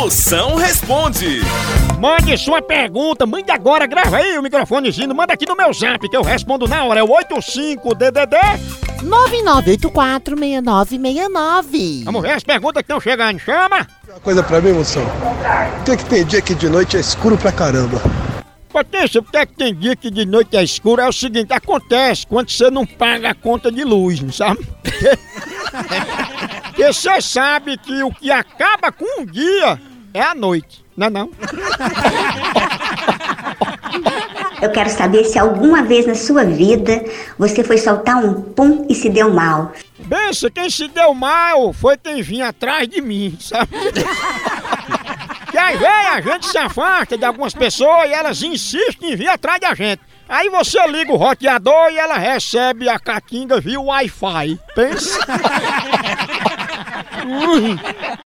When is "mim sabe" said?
43.00-43.70